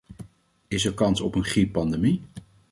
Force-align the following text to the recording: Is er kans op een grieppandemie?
Is 0.67 0.85
er 0.85 0.93
kans 0.93 1.21
op 1.21 1.35
een 1.35 1.43
grieppandemie? 1.43 2.21